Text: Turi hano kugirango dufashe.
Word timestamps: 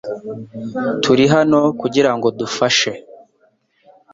Turi 1.03 1.25
hano 1.33 1.59
kugirango 1.81 2.27
dufashe. 2.39 2.91